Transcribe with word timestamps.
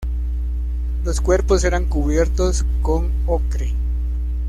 Los 1.03 1.21
cuerpos 1.21 1.63
eran 1.63 1.85
cubiertos 1.85 2.65
con 2.81 3.11
ocre. 3.27 3.75